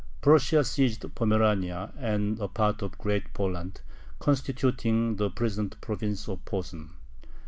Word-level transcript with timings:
Prussia 0.19 0.63
seized 0.63 1.05
Pomerania 1.13 1.93
and 1.99 2.39
a 2.39 2.47
part 2.47 2.81
of 2.81 2.97
Great 2.97 3.35
Poland, 3.35 3.81
constituting 4.17 5.17
the 5.17 5.29
present 5.29 5.79
province 5.79 6.27
of 6.27 6.43
Posen. 6.43 6.89